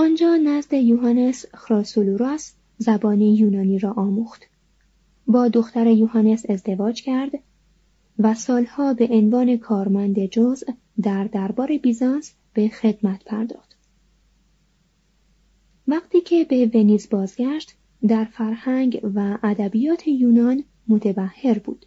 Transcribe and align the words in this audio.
آنجا 0.00 0.36
نزد 0.36 0.72
یوهانس 0.72 1.46
خراسولوراس 1.54 2.54
زبان 2.78 3.20
یونانی 3.20 3.78
را 3.78 3.92
آموخت. 3.92 4.42
با 5.26 5.48
دختر 5.48 5.86
یوهانس 5.86 6.50
ازدواج 6.50 7.02
کرد 7.02 7.30
و 8.18 8.34
سالها 8.34 8.94
به 8.94 9.08
عنوان 9.10 9.56
کارمند 9.56 10.24
جزء 10.24 10.66
در 11.02 11.24
دربار 11.24 11.78
بیزانس 11.78 12.34
به 12.54 12.68
خدمت 12.68 13.24
پرداخت. 13.24 13.76
وقتی 15.88 16.20
که 16.20 16.44
به 16.44 16.70
ونیز 16.74 17.08
بازگشت 17.08 17.74
در 18.08 18.24
فرهنگ 18.24 19.00
و 19.14 19.38
ادبیات 19.42 20.08
یونان 20.08 20.64
متبهر 20.88 21.58
بود. 21.58 21.86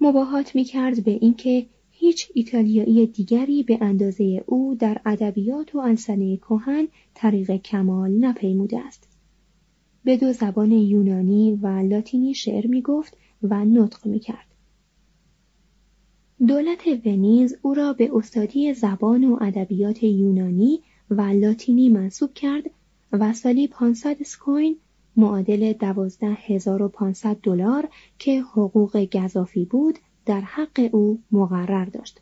مباهات 0.00 0.54
می 0.54 0.64
کرد 0.64 1.04
به 1.04 1.10
اینکه 1.10 1.66
هیچ 2.10 2.30
ایتالیایی 2.34 3.06
دیگری 3.06 3.62
به 3.62 3.78
اندازه 3.80 4.44
او 4.46 4.74
در 4.74 5.00
ادبیات 5.06 5.74
و 5.74 5.78
السنه 5.78 6.36
کهن 6.36 6.88
طریق 7.14 7.56
کمال 7.56 8.10
نپیموده 8.10 8.86
است. 8.86 9.08
به 10.04 10.16
دو 10.16 10.32
زبان 10.32 10.72
یونانی 10.72 11.58
و 11.62 11.66
لاتینی 11.66 12.34
شعر 12.34 12.66
می 12.66 12.82
گفت 12.82 13.16
و 13.42 13.64
نطق 13.64 14.06
می 14.06 14.18
کرد. 14.18 14.46
دولت 16.46 17.06
ونیز 17.06 17.56
او 17.62 17.74
را 17.74 17.92
به 17.92 18.10
استادی 18.14 18.74
زبان 18.74 19.24
و 19.24 19.38
ادبیات 19.40 20.02
یونانی 20.02 20.80
و 21.10 21.20
لاتینی 21.20 21.88
منصوب 21.88 22.32
کرد 22.34 22.70
و 23.12 23.32
سالی 23.32 23.68
500 23.68 24.22
سکوین 24.22 24.76
معادل 25.16 25.72
12500 25.72 27.36
دلار 27.42 27.88
که 28.18 28.40
حقوق 28.40 29.04
گذافی 29.04 29.64
بود 29.64 29.98
در 30.26 30.40
حق 30.40 30.88
او 30.92 31.22
مقرر 31.30 31.84
داشت. 31.84 32.20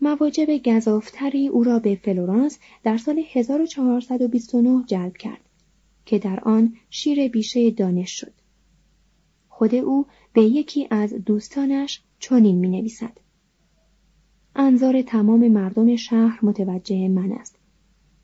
مواجب 0.00 0.62
گذافتری 0.64 1.48
او 1.48 1.64
را 1.64 1.78
به 1.78 1.94
فلورانس 1.94 2.58
در 2.82 2.96
سال 2.96 3.22
1429 3.32 4.84
جلب 4.86 5.16
کرد 5.16 5.40
که 6.06 6.18
در 6.18 6.40
آن 6.40 6.76
شیر 6.90 7.28
بیشه 7.28 7.70
دانش 7.70 8.20
شد. 8.20 8.32
خود 9.48 9.74
او 9.74 10.06
به 10.32 10.42
یکی 10.42 10.86
از 10.90 11.14
دوستانش 11.14 12.02
چنین 12.18 12.56
می 12.58 12.68
نویسد. 12.68 13.18
انظار 14.56 15.02
تمام 15.02 15.48
مردم 15.48 15.96
شهر 15.96 16.38
متوجه 16.42 17.08
من 17.08 17.32
است 17.32 17.58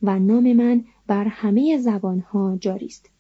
و 0.03 0.19
نام 0.19 0.53
من 0.53 0.85
بر 1.07 1.25
همه 1.25 1.79
زبانها 1.79 2.57
جاری 2.61 2.87
است. 2.87 3.11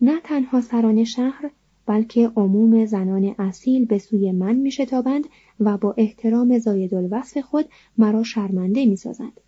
نه 0.00 0.20
تنها 0.20 0.60
سران 0.60 1.04
شهر 1.04 1.50
بلکه 1.86 2.30
عموم 2.36 2.86
زنان 2.86 3.34
اصیل 3.38 3.84
به 3.84 3.98
سوی 3.98 4.32
من 4.32 4.54
می 4.54 4.70
شتابند 4.70 5.24
و 5.60 5.78
با 5.78 5.94
احترام 5.96 6.58
زاید 6.58 6.94
الوصف 6.94 7.38
خود 7.38 7.64
مرا 7.98 8.22
شرمنده 8.22 8.86
می 8.86 8.96
سازند. 8.96 9.40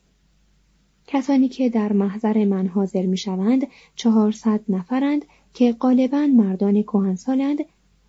کسانی 1.07 1.49
که 1.49 1.69
در 1.69 1.93
محضر 1.93 2.45
من 2.45 2.67
حاضر 2.67 3.07
می 3.07 3.17
شوند 3.17 3.67
چهارصد 3.97 4.61
نفرند 4.69 5.25
که 5.55 5.73
غالبا 5.73 6.27
مردان 6.27 6.83
کهنسالند 6.83 7.59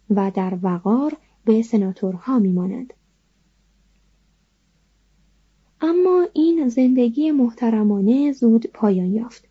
و 0.10 0.32
در 0.36 0.58
وقار 0.62 1.18
به 1.46 1.62
سناتورها 1.62 2.40
می 2.40 2.52
مانند. 2.52 2.94
اما 5.82 6.28
این 6.34 6.68
زندگی 6.68 7.32
محترمانه 7.32 8.32
زود 8.32 8.68
پایان 8.74 9.14
یافت. 9.14 9.49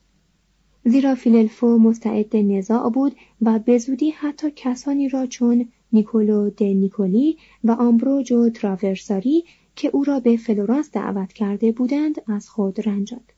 زیرا 0.84 1.14
فیللفو 1.14 1.78
مستعد 1.78 2.36
نزاع 2.36 2.90
بود 2.90 3.16
و 3.42 3.58
به 3.58 3.78
زودی 3.78 4.10
حتی 4.10 4.50
کسانی 4.56 5.08
را 5.08 5.26
چون 5.26 5.68
نیکولو 5.92 6.50
د 6.50 6.62
نیکولی 6.62 7.36
و 7.64 7.70
آمبروجو 7.70 8.50
تراورساری 8.50 9.44
که 9.76 9.90
او 9.92 10.04
را 10.04 10.20
به 10.20 10.36
فلورانس 10.36 10.90
دعوت 10.90 11.32
کرده 11.32 11.72
بودند 11.72 12.22
از 12.26 12.48
خود 12.48 12.88
رنجاند. 12.88 13.32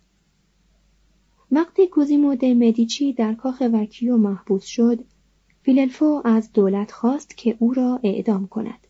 وقتی 1.52 1.86
کوزیمو 1.86 2.34
د 2.34 2.44
مدیچی 2.44 3.12
در 3.12 3.34
کاخ 3.34 3.62
وکیو 3.72 4.16
محبوس 4.16 4.64
شد، 4.64 5.04
فیللفو 5.62 6.22
از 6.24 6.52
دولت 6.52 6.92
خواست 6.92 7.36
که 7.36 7.56
او 7.58 7.74
را 7.74 8.00
اعدام 8.02 8.46
کند. 8.46 8.86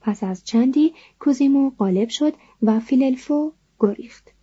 پس 0.00 0.24
از 0.24 0.44
چندی 0.44 0.92
کوزیمو 1.18 1.70
غالب 1.70 2.08
شد 2.08 2.34
و 2.62 2.80
فیللفو 2.80 3.52
گریخت. 3.80 4.33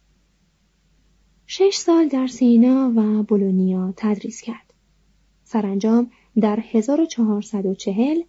شش 1.53 1.75
سال 1.75 2.07
در 2.07 2.27
سینا 2.27 2.93
و 2.95 3.23
بولونیا 3.23 3.93
تدریس 3.97 4.41
کرد. 4.41 4.73
سرانجام 5.43 6.11
در 6.41 6.59
1440 6.59 8.21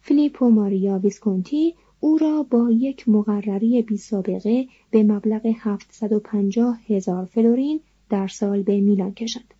فیلیپو 0.00 0.50
ماریا 0.50 0.98
ویسکونتی 0.98 1.74
او 2.00 2.18
را 2.18 2.42
با 2.42 2.70
یک 2.70 3.08
مقرری 3.08 3.82
بی 3.82 3.96
سابقه 3.96 4.66
به 4.90 5.02
مبلغ 5.02 5.54
750 5.58 6.78
هزار 6.86 7.24
فلورین 7.24 7.80
در 8.10 8.28
سال 8.28 8.62
به 8.62 8.80
میلان 8.80 9.14
کشاند. 9.14 9.54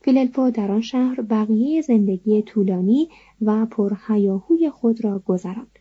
فیللفو 0.00 0.50
در 0.50 0.70
آن 0.70 0.80
شهر 0.80 1.20
بقیه 1.20 1.82
زندگی 1.82 2.42
طولانی 2.42 3.08
و 3.42 3.66
پرهیاهوی 3.66 4.70
خود 4.70 5.04
را 5.04 5.18
گذراند. 5.18 5.78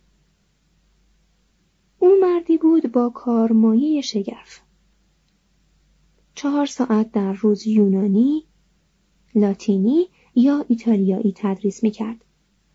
او 1.99 2.09
مردی 2.21 2.57
بود 2.57 2.91
با 2.91 3.09
کارمایه 3.09 4.01
شگرف. 4.01 4.61
چهار 6.35 6.65
ساعت 6.65 7.11
در 7.11 7.33
روز 7.33 7.67
یونانی، 7.67 8.43
لاتینی 9.35 10.07
یا 10.35 10.65
ایتالیایی 10.67 11.33
تدریس 11.35 11.83
می 11.83 11.91
کرد 11.91 12.25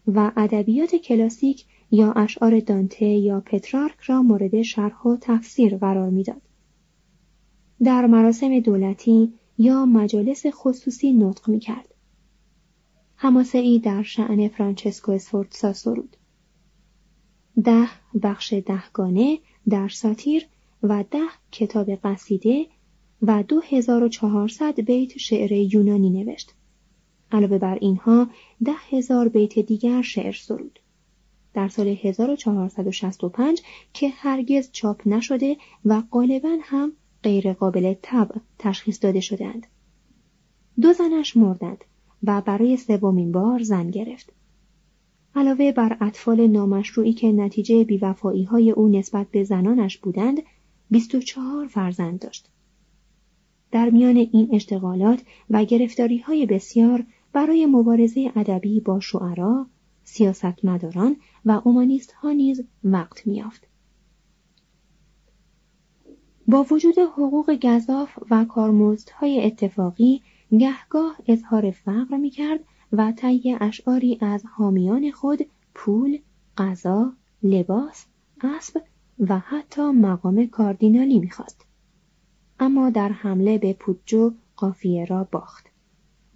و 0.06 0.32
ادبیات 0.36 0.94
کلاسیک 0.96 1.64
یا 1.90 2.12
اشعار 2.12 2.60
دانته 2.60 3.06
یا 3.06 3.40
پترارک 3.40 4.00
را 4.00 4.22
مورد 4.22 4.62
شرح 4.62 5.02
و 5.02 5.16
تفسیر 5.20 5.76
قرار 5.76 6.10
می‌داد. 6.10 6.42
در 7.82 8.06
مراسم 8.06 8.60
دولتی 8.60 9.32
یا 9.58 9.86
مجالس 9.86 10.42
خصوصی 10.50 11.12
نطق 11.12 11.48
می 11.48 11.60
کرد. 11.60 11.94
هماسه 13.16 13.58
ای 13.58 13.78
در 13.78 14.02
شعن 14.02 14.48
فرانچسکو 14.48 15.12
اسفورتسا 15.12 15.72
سرود. 15.72 16.16
ده 17.64 17.88
بخش 18.22 18.52
دهگانه 18.52 19.38
در 19.68 19.88
ساتیر 19.88 20.46
و 20.82 21.04
ده 21.10 21.28
کتاب 21.52 21.90
قصیده 21.90 22.66
و 23.22 23.42
دو 23.42 23.60
هزار 23.60 24.04
و 24.04 24.08
چهارصد 24.08 24.80
بیت 24.80 25.18
شعر 25.18 25.52
یونانی 25.52 26.10
نوشت. 26.10 26.54
علاوه 27.32 27.58
بر 27.58 27.78
اینها 27.80 28.26
ده 28.64 28.72
هزار 28.90 29.28
بیت 29.28 29.58
دیگر 29.58 30.02
شعر 30.02 30.32
سرود. 30.32 30.78
در 31.54 31.68
سال 31.68 31.88
1465 31.88 33.62
که 33.92 34.08
هرگز 34.08 34.68
چاپ 34.72 35.08
نشده 35.08 35.56
و 35.84 36.02
غالبا 36.10 36.58
هم 36.62 36.92
غیر 37.22 37.52
قابل 37.52 37.94
طبع 38.02 38.34
تشخیص 38.58 39.02
داده 39.02 39.20
شدند. 39.20 39.66
دو 40.80 40.92
زنش 40.92 41.36
مردند 41.36 41.84
و 42.22 42.40
برای 42.40 42.76
سومین 42.76 43.32
بار 43.32 43.62
زن 43.62 43.90
گرفت. 43.90 44.32
علاوه 45.34 45.72
بر 45.72 45.96
اطفال 46.00 46.46
نامشروعی 46.46 47.12
که 47.12 47.32
نتیجه 47.32 47.84
بیوفایی 47.84 48.44
های 48.44 48.70
او 48.70 48.88
نسبت 48.88 49.30
به 49.30 49.44
زنانش 49.44 49.98
بودند، 49.98 50.42
24 50.90 51.66
فرزند 51.66 52.18
داشت. 52.18 52.48
در 53.70 53.90
میان 53.90 54.16
این 54.16 54.48
اشتغالات 54.52 55.22
و 55.50 55.64
گرفتاری 55.64 56.18
های 56.18 56.46
بسیار 56.46 57.04
برای 57.32 57.66
مبارزه 57.66 58.32
ادبی 58.36 58.80
با 58.80 59.00
شعرا، 59.00 59.66
سیاستمداران 60.04 61.16
و 61.44 61.60
اومانیست 61.64 62.12
ها 62.12 62.32
نیز 62.32 62.64
وقت 62.84 63.26
میافت. 63.26 63.66
با 66.48 66.66
وجود 66.70 66.98
حقوق 66.98 67.54
گذاف 67.62 68.18
و 68.30 68.44
کارمزدهای 68.44 69.44
اتفاقی 69.44 70.22
گهگاه 70.58 71.16
اظهار 71.26 71.70
فقر 71.70 72.16
می 72.16 72.30
کرد 72.30 72.60
و 72.92 73.12
طی 73.12 73.56
اشعاری 73.60 74.18
از 74.20 74.44
حامیان 74.46 75.10
خود 75.10 75.46
پول، 75.74 76.18
غذا، 76.58 77.12
لباس، 77.42 78.06
اسب 78.40 78.82
و 79.20 79.38
حتی 79.38 79.82
مقام 79.82 80.46
کاردینالی 80.46 81.18
می‌خواست. 81.18 81.65
اما 82.60 82.90
در 82.90 83.08
حمله 83.08 83.58
به 83.58 83.72
پوجو 83.72 84.32
قافیه 84.56 85.04
را 85.04 85.24
باخت. 85.24 85.66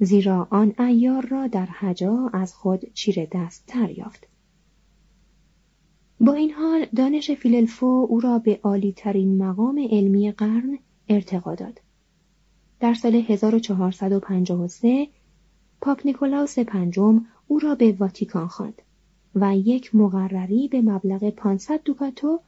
زیرا 0.01 0.49
آن 0.51 0.75
ایار 0.79 1.27
را 1.27 1.47
در 1.47 1.67
حجا 1.67 2.31
از 2.33 2.55
خود 2.55 2.93
چیر 2.95 3.29
دست 3.33 3.67
تر 3.67 3.91
یافت. 3.91 4.27
با 6.21 6.33
این 6.33 6.51
حال 6.51 6.87
دانش 6.97 7.31
فیللفو 7.31 8.07
او 8.11 8.21
را 8.21 8.39
به 8.39 8.61
عالی 8.63 8.93
ترین 8.93 9.45
مقام 9.45 9.89
علمی 9.91 10.33
قرن 10.33 10.79
ارتقا 11.09 11.55
داد. 11.55 11.81
در 12.81 12.95
سال 12.95 13.15
1453 13.15 15.09
پاپ 15.81 16.01
نیکولاوس 16.07 16.59
پنجم 16.59 17.27
او 17.49 17.59
را 17.59 17.75
به 17.75 17.97
واتیکان 17.99 18.49
خواند 18.49 18.83
و 19.35 19.57
یک 19.57 19.95
مقرری 19.95 20.69
به 20.69 20.83
مبلغ 20.83 21.31
500 21.31 21.81
دوکاتو 21.85 22.41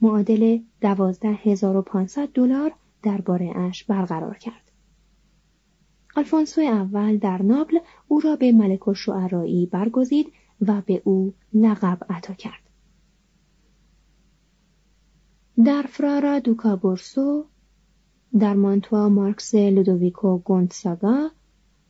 معادل 0.00 0.58
12500 0.80 2.28
دلار 2.34 2.72
درباره 3.04 3.52
اش 3.56 3.84
برقرار 3.84 4.38
کرد. 4.38 4.70
آلفونسو 6.16 6.60
اول 6.60 7.18
در 7.18 7.42
ناپل 7.42 7.78
او 8.08 8.20
را 8.20 8.36
به 8.36 8.52
ملک 8.52 8.88
و 8.88 8.94
شعرایی 8.94 9.66
برگزید 9.66 10.32
و 10.60 10.82
به 10.86 11.02
او 11.04 11.34
لقب 11.54 11.98
عطا 12.10 12.34
کرد. 12.34 12.70
در 15.64 15.82
فرارا 15.82 16.38
دوکابورسو 16.38 17.44
در 18.38 18.54
مانتوا 18.54 19.08
مارکس 19.08 19.54
لودویکو 19.54 20.38
گونتساگا 20.38 21.30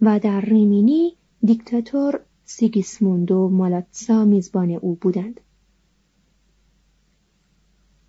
و 0.00 0.18
در 0.18 0.40
ریمینی 0.40 1.16
دیکتاتور 1.44 2.20
سیگیسموندو 2.44 3.48
مالاتسا 3.48 4.24
میزبان 4.24 4.70
او 4.70 4.94
بودند. 4.94 5.40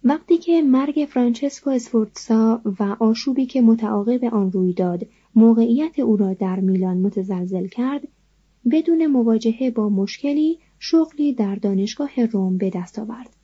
وقتی 0.07 0.37
که 0.37 0.61
مرگ 0.61 1.07
فرانچسکو 1.09 1.69
اسفورتسا 1.69 2.61
و 2.79 2.95
آشوبی 2.99 3.45
که 3.45 3.61
متعاقب 3.61 4.25
آن 4.25 4.51
روی 4.51 4.73
داد 4.73 5.07
موقعیت 5.35 5.99
او 5.99 6.17
را 6.17 6.33
در 6.33 6.59
میلان 6.59 6.97
متزلزل 6.97 7.67
کرد 7.67 8.07
بدون 8.71 9.07
مواجهه 9.07 9.71
با 9.71 9.89
مشکلی 9.89 10.59
شغلی 10.79 11.33
در 11.33 11.55
دانشگاه 11.55 12.25
روم 12.25 12.57
به 12.57 12.69
دست 12.69 12.99
آورد. 12.99 13.35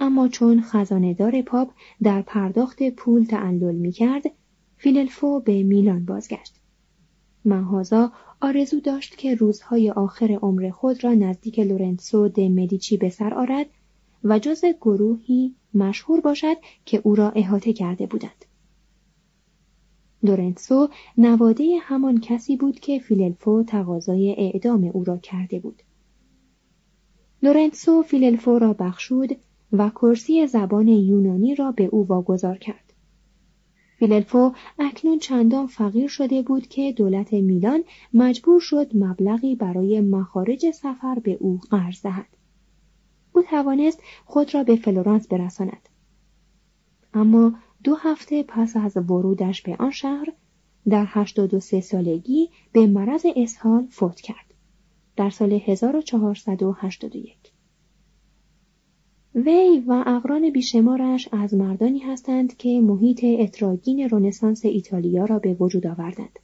اما 0.00 0.28
چون 0.28 0.60
خزانهدار 0.60 1.42
پاپ 1.42 1.70
در 2.02 2.22
پرداخت 2.22 2.90
پول 2.90 3.24
تعلل 3.24 3.74
می 3.74 3.92
کرد 3.92 4.22
فیللفو 4.76 5.40
به 5.40 5.62
میلان 5.62 6.04
بازگشت. 6.04 6.54
مع‌هذا 7.44 8.12
آرزو 8.40 8.80
داشت 8.80 9.16
که 9.16 9.34
روزهای 9.34 9.90
آخر 9.90 10.38
عمر 10.42 10.70
خود 10.70 11.04
را 11.04 11.14
نزدیک 11.14 11.58
لورنسو 11.58 12.28
د 12.28 12.40
مدیچی 12.40 12.96
به 12.96 13.08
سر 13.08 13.34
آرد 13.34 13.66
و 14.24 14.38
جزء 14.38 14.64
گروهی 14.80 15.54
مشهور 15.74 16.20
باشد 16.20 16.56
که 16.84 17.00
او 17.04 17.14
را 17.14 17.30
احاطه 17.30 17.72
کرده 17.72 18.06
بودند. 18.06 18.44
لورنسو 20.22 20.88
نواده 21.18 21.78
همان 21.82 22.20
کسی 22.20 22.56
بود 22.56 22.80
که 22.80 22.98
فیللفو 22.98 23.62
تقاضای 23.62 24.34
اعدام 24.38 24.90
او 24.92 25.04
را 25.04 25.16
کرده 25.16 25.60
بود. 25.60 25.82
لورنسو 27.42 28.02
فیللفو 28.02 28.58
را 28.58 28.72
بخشود 28.72 29.36
و 29.72 29.90
کرسی 29.90 30.46
زبان 30.46 30.88
یونانی 30.88 31.54
را 31.54 31.72
به 31.72 31.84
او 31.84 32.06
واگذار 32.06 32.58
کرد. 32.58 32.92
فیللفو 33.98 34.52
اکنون 34.78 35.18
چندان 35.18 35.66
فقیر 35.66 36.08
شده 36.08 36.42
بود 36.42 36.66
که 36.66 36.92
دولت 36.92 37.32
میلان 37.32 37.84
مجبور 38.14 38.60
شد 38.60 38.96
مبلغی 38.96 39.56
برای 39.56 40.00
مخارج 40.00 40.70
سفر 40.70 41.18
به 41.18 41.36
او 41.40 41.60
قرض 41.70 42.02
دهد. 42.02 42.26
او 43.34 43.42
توانست 43.42 44.02
خود 44.24 44.54
را 44.54 44.64
به 44.64 44.76
فلورانس 44.76 45.28
برساند. 45.28 45.88
اما 47.14 47.54
دو 47.84 47.94
هفته 47.94 48.42
پس 48.42 48.76
از 48.76 48.96
ورودش 48.96 49.62
به 49.62 49.76
آن 49.78 49.90
شهر 49.90 50.26
در 50.88 51.04
83 51.08 51.80
سالگی 51.80 52.48
به 52.72 52.86
مرض 52.86 53.26
اسهال 53.36 53.86
فوت 53.90 54.20
کرد. 54.20 54.54
در 55.16 55.30
سال 55.30 55.52
1481 55.52 57.36
وی 59.34 59.82
و 59.86 60.04
اقران 60.06 60.50
بیشمارش 60.50 61.28
از 61.32 61.54
مردانی 61.54 61.98
هستند 61.98 62.56
که 62.56 62.80
محیط 62.80 63.24
اتراگین 63.24 64.08
رونسانس 64.08 64.64
ایتالیا 64.64 65.24
را 65.24 65.38
به 65.38 65.54
وجود 65.54 65.86
آوردند. 65.86 66.38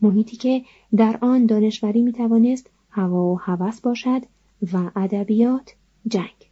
محیطی 0.00 0.36
که 0.36 0.62
در 0.96 1.18
آن 1.20 1.46
دانشوری 1.46 2.02
می 2.02 2.12
توانست 2.12 2.70
هوا 2.90 3.32
و 3.32 3.38
هوس 3.38 3.80
باشد 3.80 4.22
و 4.72 4.90
ادبیات 4.96 5.74
جنگ. 6.08 6.50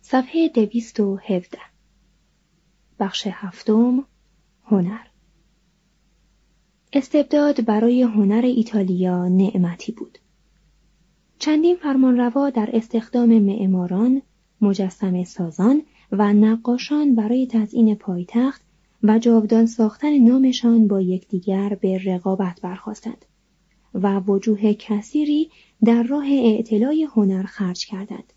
صفحه 0.00 0.48
دویست 0.48 1.00
و 1.00 1.16
هفته 1.16 1.58
بخش 3.00 3.26
هفتم 3.30 4.04
هنر 4.64 5.06
استبداد 6.92 7.64
برای 7.64 8.02
هنر 8.02 8.42
ایتالیا 8.44 9.28
نعمتی 9.28 9.92
بود. 9.92 10.18
چندین 11.38 11.76
فرمانروا 11.76 12.50
در 12.50 12.70
استخدام 12.72 13.38
معماران، 13.38 14.22
مجسم 14.60 15.24
سازان 15.24 15.82
و 16.12 16.32
نقاشان 16.32 17.14
برای 17.14 17.46
تزیین 17.46 17.94
پایتخت 17.94 18.62
و 19.02 19.18
جاودان 19.18 19.66
ساختن 19.66 20.18
نامشان 20.18 20.88
با 20.88 21.00
یکدیگر 21.00 21.78
به 21.80 21.98
رقابت 22.04 22.60
برخواستند 22.60 23.24
و 23.94 24.20
وجوه 24.20 24.72
کثیری 24.72 25.50
در 25.84 26.02
راه 26.02 26.26
اعتلای 26.26 27.08
هنر 27.12 27.42
خرج 27.42 27.86
کردند. 27.86 28.32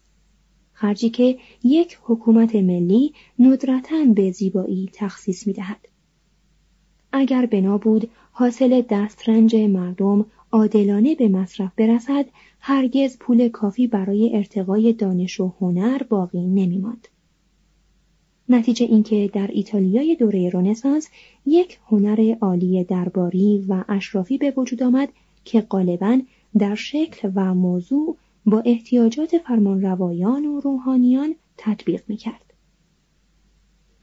خرجی 0.73 1.09
که 1.09 1.37
یک 1.63 1.99
حکومت 2.03 2.55
ملی 2.55 3.13
ندرتا 3.39 4.05
به 4.15 4.31
زیبایی 4.31 4.89
تخصیص 4.93 5.47
می 5.47 5.53
دهد. 5.53 5.87
اگر 7.11 7.45
بنا 7.45 7.77
بود 7.77 8.09
حاصل 8.31 8.81
دسترنج 8.89 9.55
مردم 9.55 10.25
عادلانه 10.51 11.15
به 11.15 11.27
مصرف 11.27 11.71
برسد 11.75 12.25
هرگز 12.59 13.17
پول 13.17 13.49
کافی 13.49 13.87
برای 13.87 14.35
ارتقای 14.35 14.93
دانش 14.93 15.39
و 15.39 15.53
هنر 15.59 16.03
باقی 16.03 16.47
نمیماند. 16.47 17.07
نتیجه 18.49 18.85
اینکه 18.85 19.29
در 19.33 19.49
ایتالیای 19.53 20.15
دوره 20.15 20.49
رنسانس 20.49 21.09
یک 21.45 21.79
هنر 21.87 22.35
عالی 22.41 22.83
درباری 22.83 23.65
و 23.69 23.83
اشرافی 23.89 24.37
به 24.37 24.53
وجود 24.57 24.83
آمد 24.83 25.09
که 25.45 25.61
غالبا 25.61 26.21
در 26.57 26.75
شکل 26.75 27.31
و 27.35 27.53
موضوع 27.53 28.17
با 28.45 28.59
احتیاجات 28.65 29.37
فرمانروایان 29.37 30.45
و 30.45 30.59
روحانیان 30.59 31.35
تطبیق 31.57 32.03
می‌کرد. 32.07 32.53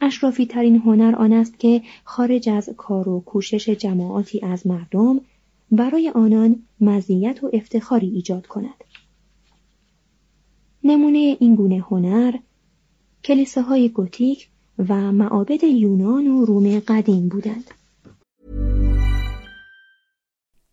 اشرافی 0.01 0.47
ترین 0.47 0.77
هنر 0.77 1.15
آن 1.17 1.33
است 1.33 1.59
که 1.59 1.83
خارج 2.05 2.49
از 2.49 2.71
کار 2.77 3.09
و 3.09 3.21
کوشش 3.21 3.69
جماعاتی 3.69 4.41
از 4.41 4.67
مردم 4.67 5.21
برای 5.71 6.09
آنان 6.09 6.63
مزیت 6.81 7.45
و 7.45 7.51
افتخاری 7.53 8.09
ایجاد 8.09 8.47
کند. 8.47 8.85
نمونه 10.85 11.37
این 11.41 11.55
گونه 11.55 11.85
هنر 11.91 12.37
کلیساهای 13.25 13.89
گوتیک 13.89 14.49
و 14.89 15.13
معابد 15.13 15.65
یونان 15.65 16.27
و 16.27 16.45
روم 16.45 16.81
قدیم 16.81 17.29
بودند. 17.29 17.71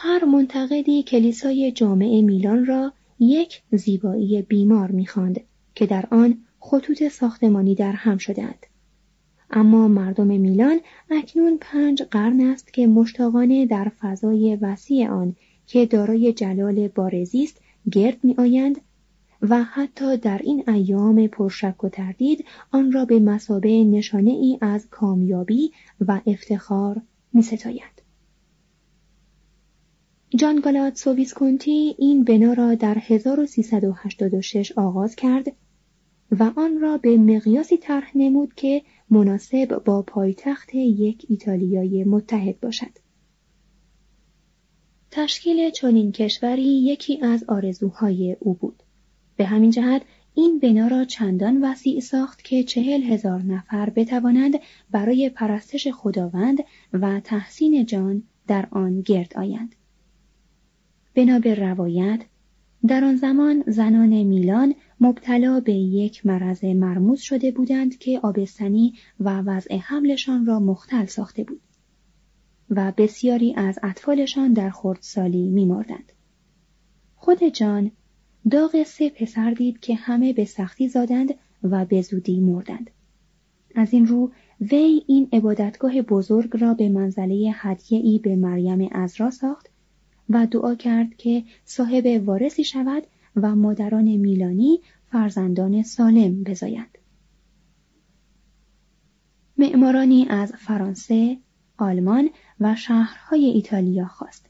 هر 0.00 0.24
منتقدی 0.24 1.02
کلیسای 1.02 1.72
جامع 1.72 2.20
میلان 2.20 2.66
را 2.66 2.92
یک 3.20 3.62
زیبایی 3.72 4.42
بیمار 4.42 4.90
می‌خواند 4.90 5.40
که 5.74 5.86
در 5.86 6.04
آن 6.10 6.38
خطوط 6.60 7.08
ساختمانی 7.08 7.74
در 7.74 7.92
هم 7.92 8.18
شدهاند. 8.18 8.66
اما 9.50 9.88
مردم 9.88 10.26
میلان 10.26 10.80
اکنون 11.10 11.58
پنج 11.60 12.02
قرن 12.02 12.40
است 12.40 12.72
که 12.72 12.86
مشتاقانه 12.86 13.66
در 13.66 13.92
فضای 14.00 14.56
وسیع 14.56 15.10
آن 15.10 15.36
که 15.66 15.86
دارای 15.86 16.32
جلال 16.32 16.88
بارزی 16.88 17.42
است 17.42 17.60
گرد 17.92 18.18
می 18.22 18.34
آیند 18.38 18.80
و 19.42 19.62
حتی 19.62 20.16
در 20.16 20.40
این 20.44 20.70
ایام 20.70 21.26
پرشک 21.26 21.84
و 21.84 21.88
تردید 21.88 22.44
آن 22.72 22.92
را 22.92 23.04
به 23.04 23.20
مسابه 23.20 23.84
نشانه 23.84 24.30
ای 24.30 24.58
از 24.60 24.88
کامیابی 24.90 25.72
و 26.00 26.20
افتخار 26.26 27.00
می 27.32 27.42
ستایند. 27.42 27.98
جان 30.36 30.60
گالات 30.60 30.96
سوویسکونتی 30.96 31.94
این 31.98 32.24
بنا 32.24 32.52
را 32.52 32.74
در 32.74 32.98
1386 32.98 34.72
آغاز 34.72 35.16
کرد 35.16 35.52
و 36.30 36.52
آن 36.56 36.80
را 36.80 36.98
به 36.98 37.16
مقیاسی 37.16 37.76
طرح 37.76 38.10
نمود 38.14 38.54
که 38.54 38.82
مناسب 39.10 39.82
با 39.84 40.02
پایتخت 40.02 40.74
یک 40.74 41.26
ایتالیای 41.28 42.04
متحد 42.04 42.60
باشد. 42.60 42.98
تشکیل 45.10 45.70
چنین 45.70 46.12
کشوری 46.12 46.84
یکی 46.84 47.20
از 47.22 47.44
آرزوهای 47.48 48.36
او 48.40 48.54
بود. 48.54 48.82
به 49.36 49.44
همین 49.44 49.70
جهت 49.70 50.02
این 50.34 50.58
بنا 50.58 50.88
را 50.88 51.04
چندان 51.04 51.64
وسیع 51.64 52.00
ساخت 52.00 52.44
که 52.44 52.64
چهل 52.64 53.02
هزار 53.02 53.42
نفر 53.42 53.90
بتوانند 53.90 54.54
برای 54.90 55.30
پرستش 55.30 55.88
خداوند 55.88 56.58
و 56.92 57.20
تحسین 57.20 57.86
جان 57.86 58.22
در 58.46 58.68
آن 58.70 59.00
گرد 59.00 59.32
آیند. 59.36 59.74
بنا 61.18 61.38
به 61.38 61.54
روایت 61.54 62.20
در 62.86 63.04
آن 63.04 63.16
زمان 63.16 63.64
زنان 63.66 64.22
میلان 64.22 64.74
مبتلا 65.00 65.60
به 65.60 65.72
یک 65.72 66.26
مرض 66.26 66.64
مرموز 66.64 67.20
شده 67.20 67.50
بودند 67.50 67.98
که 67.98 68.20
آبستنی 68.22 68.94
و 69.20 69.40
وضع 69.40 69.76
حملشان 69.76 70.46
را 70.46 70.60
مختل 70.60 71.06
ساخته 71.06 71.44
بود 71.44 71.60
و 72.70 72.92
بسیاری 72.96 73.54
از 73.56 73.78
اطفالشان 73.82 74.52
در 74.52 74.70
خردسالی 74.70 75.48
میمردند. 75.48 76.12
خود 77.16 77.42
جان 77.42 77.90
داغ 78.50 78.82
سه 78.82 79.10
پسر 79.10 79.50
دید 79.50 79.80
که 79.80 79.94
همه 79.94 80.32
به 80.32 80.44
سختی 80.44 80.88
زادند 80.88 81.34
و 81.62 81.84
به 81.84 82.02
زودی 82.02 82.40
مردند. 82.40 82.90
از 83.74 83.92
این 83.92 84.06
رو 84.06 84.30
وی 84.60 85.02
این 85.06 85.28
عبادتگاه 85.32 86.02
بزرگ 86.02 86.56
را 86.56 86.74
به 86.74 86.88
منزله 86.88 87.54
ای 87.90 88.20
به 88.22 88.36
مریم 88.36 88.88
ازرا 88.92 89.30
ساخت 89.30 89.70
و 90.30 90.46
دعا 90.46 90.74
کرد 90.74 91.16
که 91.16 91.44
صاحب 91.64 92.28
وارثی 92.28 92.64
شود 92.64 93.02
و 93.36 93.56
مادران 93.56 94.04
میلانی 94.04 94.80
فرزندان 95.12 95.82
سالم 95.82 96.42
بزایند. 96.42 96.98
معمارانی 99.58 100.26
از 100.28 100.52
فرانسه، 100.52 101.38
آلمان 101.76 102.30
و 102.60 102.74
شهرهای 102.74 103.44
ایتالیا 103.44 104.06
خواست. 104.06 104.46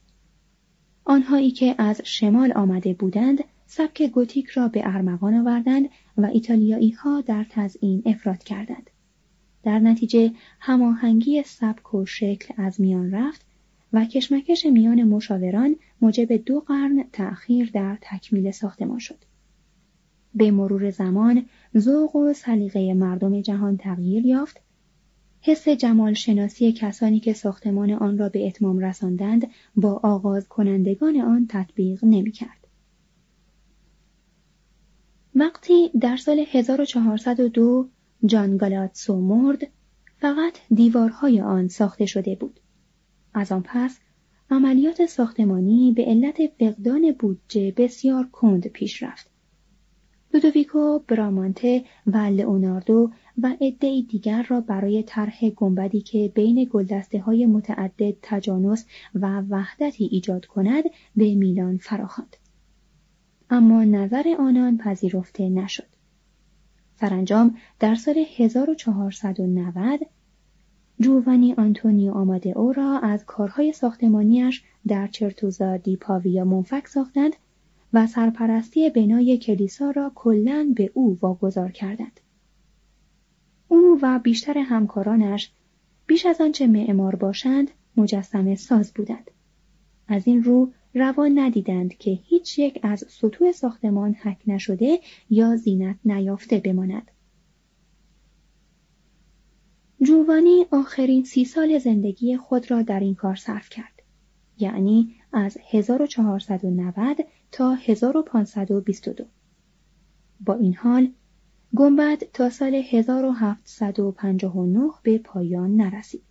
آنهایی 1.05 1.51
که 1.51 1.75
از 1.79 2.01
شمال 2.05 2.53
آمده 2.53 2.95
بودند 2.95 3.45
سبک 3.67 4.03
گوتیک 4.03 4.47
را 4.47 4.69
به 4.69 4.81
ارمغان 4.85 5.35
آوردند 5.35 5.89
و 6.17 6.27
ایتالیایی 6.27 6.91
ها 6.91 7.21
در 7.21 7.47
تزئین 7.51 8.03
افراد 8.07 8.39
کردند. 8.39 8.91
در 9.63 9.79
نتیجه 9.79 10.33
هماهنگی 10.61 11.43
سبک 11.43 11.95
و 11.95 12.07
شکل 12.07 12.55
از 12.57 12.81
میان 12.81 13.11
رفت 13.11 13.47
و 13.93 14.05
کشمکش 14.05 14.67
میان 14.67 15.03
مشاوران 15.03 15.77
موجب 16.01 16.33
دو 16.33 16.61
قرن 16.61 17.05
تأخیر 17.13 17.71
در 17.75 17.99
تکمیل 18.01 18.51
ساختمان 18.51 18.99
شد. 18.99 19.25
به 20.35 20.51
مرور 20.51 20.91
زمان 20.91 21.47
ذوق 21.79 22.17
و 22.17 22.33
سلیقه 22.33 22.95
مردم 22.95 23.41
جهان 23.41 23.77
تغییر 23.77 24.27
یافت 24.27 24.61
حس 25.41 25.69
جمال 25.69 26.15
شناسی 26.15 26.73
کسانی 26.73 27.21
که 27.21 27.33
ساختمان 27.33 27.91
آن 27.91 28.19
را 28.19 28.29
به 28.29 28.47
اتمام 28.47 28.79
رساندند 28.79 29.47
با 29.77 30.01
آغاز 30.03 30.49
کنندگان 30.49 31.21
آن 31.21 31.47
تطبیق 31.49 32.05
نمی 32.05 32.33
کرد. 32.33 32.67
وقتی 35.35 35.91
در 36.01 36.17
سال 36.17 36.45
1402 36.53 37.89
جان 38.27 38.57
گالاتسو 38.57 39.21
مرد 39.21 39.59
فقط 40.19 40.59
دیوارهای 40.75 41.41
آن 41.41 41.69
ساخته 41.69 42.07
شده 42.07 42.35
بود. 42.35 42.61
از 43.39 43.53
آن 43.53 43.63
پس 43.65 43.99
عملیات 44.51 45.07
ساختمانی 45.07 45.93
به 45.93 46.05
علت 46.05 46.37
فقدان 46.59 47.13
بودجه 47.19 47.73
بسیار 47.77 48.29
کند 48.33 48.67
پیش 48.67 49.03
رفت. 49.03 49.31
لودویکو 50.35 50.99
برامانته 50.99 51.85
و 52.07 52.17
لئوناردو 52.17 53.11
و 53.43 53.57
عدهای 53.61 54.03
دیگر 54.03 54.43
را 54.43 54.61
برای 54.61 55.03
طرح 55.03 55.51
گنبدی 55.51 56.01
که 56.01 56.33
بین 56.35 56.69
گلدسته 56.71 57.21
های 57.21 57.47
متعدد 57.47 58.15
تجانس 58.23 58.87
و 59.15 59.41
وحدتی 59.41 60.05
ایجاد 60.05 60.47
کند 60.47 60.85
به 61.17 61.35
میلان 61.35 61.77
فراخواند. 61.77 62.37
اما 63.51 63.85
نظر 63.85 64.37
آنان 64.39 64.79
پذیرفته 64.79 65.49
نشد. 65.49 65.89
سرانجام 67.01 67.57
در 67.81 67.95
سال 67.95 68.25
1490 68.37 70.01
جوونی 71.01 71.55
آنتونیو 71.55 72.13
آماده 72.13 72.51
او 72.51 72.73
را 72.73 72.99
از 72.99 73.25
کارهای 73.27 73.73
ساختمانیش 73.73 74.63
در 74.87 75.07
چرتوزا 75.07 75.77
دی 75.77 75.97
پاویا 75.97 76.45
منفک 76.45 76.89
ساختند 76.89 77.37
و 77.93 78.07
سرپرستی 78.07 78.91
بنای 78.91 79.39
کلیسا 79.39 79.91
را 79.91 80.13
کلا 80.15 80.73
به 80.77 80.91
او 80.95 81.19
واگذار 81.21 81.71
کردند. 81.71 82.21
او 83.69 83.99
و 84.03 84.19
بیشتر 84.19 84.59
همکارانش 84.59 85.51
بیش 86.07 86.27
از 86.27 86.41
آنچه 86.41 86.67
معمار 86.67 87.15
باشند 87.15 87.71
مجسمه 87.97 88.55
ساز 88.55 88.93
بودند. 88.93 89.31
از 90.09 90.27
این 90.27 90.43
رو 90.45 90.73
روا 90.95 91.27
ندیدند 91.27 91.95
که 91.97 92.11
هیچ 92.11 92.59
یک 92.59 92.81
از 92.83 93.05
سطوح 93.09 93.53
ساختمان 93.53 94.15
حک 94.15 94.39
نشده 94.47 94.99
یا 95.31 95.57
زینت 95.57 95.97
نیافته 96.05 96.59
بماند. 96.59 97.11
جوانی 100.03 100.67
آخرین 100.71 101.25
سی 101.25 101.45
سال 101.45 101.79
زندگی 101.79 102.37
خود 102.37 102.71
را 102.71 102.83
در 102.83 103.01
این 103.01 103.15
کار 103.15 103.37
صرف 103.37 103.69
کرد. 103.69 104.03
یعنی 104.59 105.15
از 105.33 105.59
1490 105.71 107.17
تا 107.53 107.75
1522. 107.75 109.25
با 110.41 110.55
این 110.55 110.75
حال 110.75 111.13
گنبد 111.77 112.23
تا 112.33 112.51
سال 112.51 112.75
1759 112.75 114.91
به 115.03 115.19
پایان 115.19 115.77
نرسید 115.77 116.23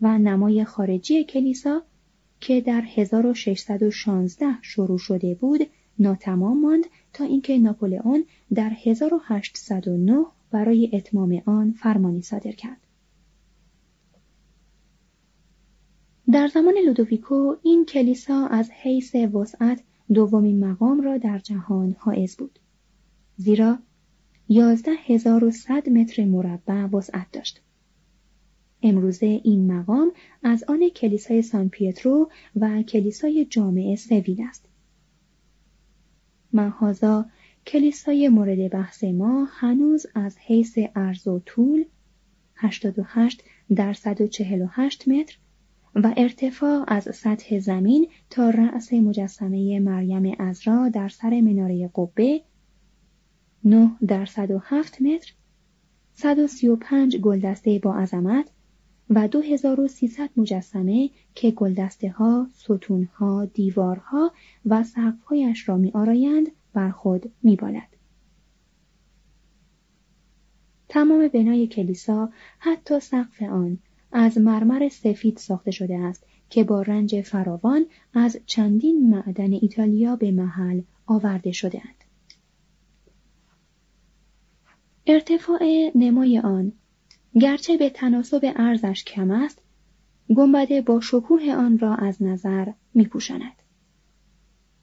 و 0.00 0.18
نمای 0.18 0.64
خارجی 0.64 1.24
کلیسا 1.24 1.82
که 2.40 2.60
در 2.60 2.80
1616 2.80 4.46
شروع 4.62 4.98
شده 4.98 5.34
بود 5.34 5.60
ناتمام 5.98 6.60
ماند 6.60 6.84
تا 7.12 7.24
اینکه 7.24 7.58
ناپولئون 7.58 8.24
در 8.54 8.72
1809 8.84 10.26
برای 10.50 10.90
اتمام 10.92 11.42
آن 11.46 11.72
فرمانی 11.72 12.22
صادر 12.22 12.52
کرد. 12.52 12.85
در 16.32 16.48
زمان 16.48 16.74
لودویکو 16.86 17.56
این 17.62 17.84
کلیسا 17.84 18.46
از 18.46 18.70
حیث 18.70 19.14
وسعت 19.14 19.82
دومین 20.14 20.64
مقام 20.64 21.00
را 21.00 21.18
در 21.18 21.38
جهان 21.38 21.96
حائز 21.98 22.36
بود. 22.36 22.58
زیرا 23.36 23.78
11100 24.48 25.88
متر 25.88 26.24
مربع 26.24 26.86
وسعت 26.86 27.26
داشت. 27.32 27.60
امروزه 28.82 29.40
این 29.44 29.72
مقام 29.72 30.12
از 30.42 30.64
آن 30.68 30.88
کلیسای 30.88 31.42
سان 31.42 31.68
پیترو 31.68 32.30
و 32.56 32.82
کلیسای 32.82 33.44
جامعه 33.44 33.96
سوید 33.96 34.40
است. 34.40 34.68
محازا 36.52 37.26
کلیسای 37.66 38.28
مورد 38.28 38.70
بحث 38.70 39.04
ما 39.04 39.44
هنوز 39.44 40.06
از 40.14 40.38
حیث 40.38 40.78
عرض 40.78 41.28
و 41.28 41.40
طول 41.46 41.84
88 42.56 43.44
در 43.74 43.92
148 43.92 45.08
متر 45.08 45.38
و 46.02 46.14
ارتفاع 46.16 46.84
از 46.88 47.16
سطح 47.16 47.58
زمین 47.58 48.08
تا 48.30 48.50
رأس 48.50 48.92
مجسمه 48.92 49.80
مریم 49.80 50.36
ازرا 50.38 50.88
در 50.88 51.08
سر 51.08 51.40
مناره 51.40 51.90
قبه 51.94 52.42
9 53.64 53.90
در 54.06 54.26
107 54.26 55.02
متر 55.02 55.32
135 56.14 57.16
گلدسته 57.16 57.78
با 57.78 57.94
عظمت 57.94 58.50
و 59.10 59.28
2300 59.28 60.30
مجسمه 60.36 61.10
که 61.34 61.50
گلدسته 61.50 62.10
ها، 62.10 62.48
ستون 62.54 63.04
ها، 63.04 63.44
دیوارها 63.44 64.32
و 64.66 64.84
سقفهایش 64.84 65.68
را 65.68 65.76
می 65.76 65.90
آرایند 65.94 66.46
بر 66.72 66.90
خود 66.90 67.32
می 67.42 67.56
بالد. 67.56 67.96
تمام 70.88 71.28
بنای 71.28 71.66
کلیسا 71.66 72.30
حتی 72.58 73.00
سقف 73.00 73.42
آن 73.42 73.78
از 74.12 74.38
مرمر 74.38 74.88
سفید 74.88 75.36
ساخته 75.36 75.70
شده 75.70 75.98
است 75.98 76.26
که 76.50 76.64
با 76.64 76.82
رنج 76.82 77.20
فراوان 77.20 77.86
از 78.14 78.38
چندین 78.46 79.10
معدن 79.10 79.52
ایتالیا 79.52 80.16
به 80.16 80.30
محل 80.30 80.80
آورده 81.06 81.52
شدهاند. 81.52 82.04
ارتفاع 85.06 85.90
نمای 85.94 86.38
آن 86.38 86.72
گرچه 87.40 87.76
به 87.76 87.90
تناسب 87.90 88.52
ارزش 88.56 89.04
کم 89.04 89.30
است 89.30 89.62
گنبده 90.36 90.80
با 90.80 91.00
شکوه 91.00 91.54
آن 91.56 91.78
را 91.78 91.94
از 91.94 92.22
نظر 92.22 92.72
می 92.94 93.10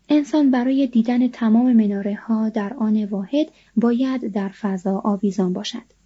انسان 0.09 0.51
برای 0.51 0.87
دیدن 0.87 1.27
تمام 1.27 1.73
مناره 1.73 2.15
ها 2.15 2.49
در 2.49 2.73
آن 2.73 3.05
واحد 3.05 3.47
باید 3.75 4.33
در 4.33 4.49
فضا 4.49 5.01
آویزان 5.03 5.53
باشد. 5.53 6.02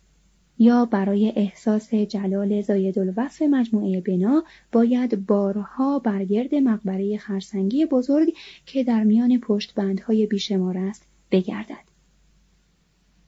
یا 0.60 0.86
برای 0.86 1.34
احساس 1.36 1.94
جلال 1.94 2.62
زاید 2.62 3.00
الوصف 3.00 3.42
مجموعه 3.42 4.02
بنا 4.02 4.44
باید 4.72 5.26
بارها 5.26 6.00
برگرد 6.00 6.56
مقبره 6.56 7.18
خرسنگی 7.18 7.86
بزرگ 7.86 8.34
که 8.66 8.84
در 8.84 9.04
میان 9.04 9.40
پشتبندهای 9.40 10.26
بیشمار 10.26 10.78
است 10.78 11.08
بگردد. 11.32 11.88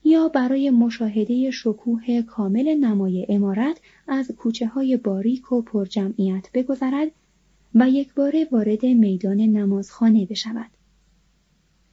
یا 0.03 0.27
برای 0.27 0.69
مشاهده 0.69 1.51
شکوه 1.51 2.21
کامل 2.21 2.75
نمای 2.75 3.25
امارت 3.29 3.81
از 4.07 4.31
کوچه 4.31 4.67
های 4.67 4.97
باریک 4.97 5.51
و 5.51 5.61
پرجمعیت 5.61 6.49
بگذرد 6.53 7.11
و 7.75 7.89
یک 7.89 8.13
بار 8.13 8.33
وارد 8.51 8.85
میدان 8.85 9.37
نمازخانه 9.37 10.25
بشود. 10.25 10.78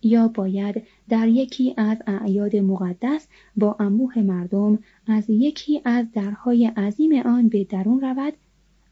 یا 0.06 0.28
باید 0.28 0.82
در 1.08 1.28
یکی 1.28 1.74
از 1.76 1.98
اعیاد 2.06 2.56
مقدس 2.56 3.28
با 3.56 3.76
انبوه 3.80 4.18
مردم 4.18 4.78
از 5.06 5.30
یکی 5.30 5.80
از 5.84 6.06
درهای 6.12 6.66
عظیم 6.66 7.26
آن 7.26 7.48
به 7.48 7.64
درون 7.64 8.00
رود 8.00 8.34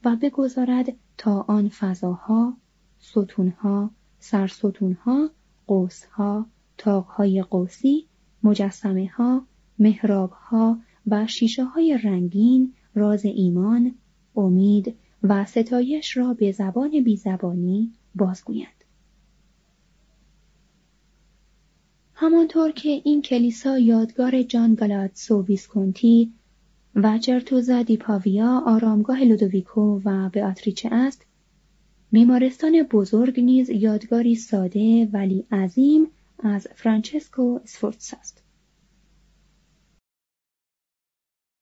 و 0.04 0.16
بگذارد 0.16 0.92
تا 1.18 1.44
آن 1.48 1.68
فضاها، 1.68 2.56
ستونها، 2.98 3.90
سرستونها، 4.18 5.30
قوسها، 5.66 6.46
تاقهای 6.78 7.42
قوسی، 7.42 8.06
مجسمه 8.42 9.10
ها، 9.16 9.46
محراب 9.78 10.30
ها 10.30 10.78
و 11.06 11.26
شیشه 11.26 11.64
های 11.64 11.98
رنگین 12.04 12.72
راز 12.94 13.24
ایمان، 13.24 13.94
امید 14.36 14.94
و 15.22 15.44
ستایش 15.44 16.16
را 16.16 16.34
به 16.34 16.52
زبان 16.52 17.04
بیزبانی 17.04 17.92
بازگویند. 18.14 18.73
همانطور 22.16 22.72
که 22.72 22.88
این 23.04 23.22
کلیسا 23.22 23.78
یادگار 23.78 24.42
جان 24.42 24.74
گالاتسو 24.74 25.44
ویسکونتی 25.44 26.32
و 26.94 27.18
چرتوزا 27.18 27.82
دی 27.82 27.96
پاویا 27.96 28.62
آرامگاه 28.66 29.24
لودویکو 29.24 30.00
و 30.04 30.30
beatrice 30.30 30.88
است 30.92 31.26
بیمارستان 32.12 32.82
بزرگ 32.82 33.40
نیز 33.40 33.70
یادگاری 33.70 34.34
ساده 34.34 35.08
ولی 35.12 35.46
عظیم 35.52 36.06
از 36.38 36.68
فرانچسکو 36.74 37.60
اسفورتس 37.64 38.14
است. 38.14 38.43